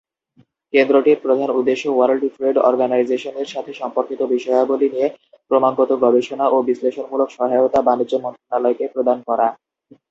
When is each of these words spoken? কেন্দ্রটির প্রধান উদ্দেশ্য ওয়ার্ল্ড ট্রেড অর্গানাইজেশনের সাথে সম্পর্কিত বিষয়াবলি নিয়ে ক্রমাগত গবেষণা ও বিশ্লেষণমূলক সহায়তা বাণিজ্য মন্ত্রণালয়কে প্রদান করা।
কেন্দ্রটির 0.73 1.21
প্রধান 1.23 1.49
উদ্দেশ্য 1.51 1.83
ওয়ার্ল্ড 1.91 2.23
ট্রেড 2.35 2.55
অর্গানাইজেশনের 2.69 3.47
সাথে 3.47 3.71
সম্পর্কিত 3.73 4.21
বিষয়াবলি 4.33 4.87
নিয়ে 4.93 5.07
ক্রমাগত 5.47 5.91
গবেষণা 6.03 6.45
ও 6.49 6.57
বিশ্লেষণমূলক 6.69 7.29
সহায়তা 7.31 7.79
বাণিজ্য 7.87 8.13
মন্ত্রণালয়কে 8.23 8.85
প্রদান 8.93 9.17
করা। 9.27 9.47